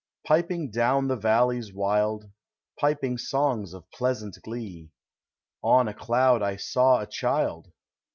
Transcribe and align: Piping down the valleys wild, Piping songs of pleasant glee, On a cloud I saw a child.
Piping 0.25 0.71
down 0.71 1.09
the 1.09 1.15
valleys 1.15 1.71
wild, 1.71 2.31
Piping 2.79 3.19
songs 3.19 3.71
of 3.75 3.87
pleasant 3.91 4.41
glee, 4.41 4.89
On 5.63 5.87
a 5.87 5.93
cloud 5.93 6.41
I 6.41 6.55
saw 6.55 7.01
a 7.01 7.05
child. 7.05 7.71